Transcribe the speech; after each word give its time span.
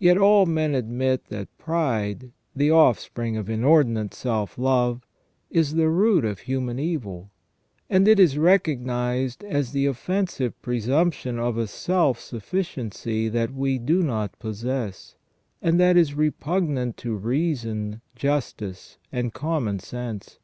Yet 0.00 0.18
all 0.18 0.46
men 0.46 0.74
admit 0.74 1.26
that 1.26 1.46
pride, 1.58 2.32
the 2.56 2.72
offspring 2.72 3.36
of 3.36 3.48
inordinate 3.48 4.12
self 4.12 4.58
love, 4.58 5.06
is 5.48 5.74
the 5.74 5.88
root 5.88 6.24
of 6.24 6.40
human 6.40 6.80
evil; 6.80 7.30
and 7.88 8.08
it 8.08 8.18
is 8.18 8.36
recognised 8.36 9.44
as 9.44 9.70
the 9.70 9.86
offensive 9.86 10.60
pre 10.60 10.80
sumption 10.80 11.38
of 11.38 11.56
a 11.56 11.68
self 11.68 12.18
sufficiency 12.18 13.28
that 13.28 13.52
we 13.54 13.78
do 13.78 14.02
not 14.02 14.36
possess, 14.40 15.14
and 15.62 15.78
that 15.78 15.96
is 15.96 16.14
repugnant 16.14 16.96
to 16.96 17.14
reason, 17.14 18.00
justice, 18.16 18.98
and 19.12 19.32
common 19.34 19.78
sense. 19.78 20.40